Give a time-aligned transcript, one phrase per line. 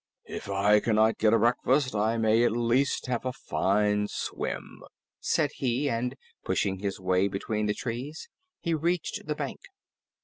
[0.25, 4.81] "If I cannot get a breakfast, I may at least have a fine swim,"
[5.19, 8.27] said he, and pushing his way between the trees,
[8.61, 9.59] he reached the bank.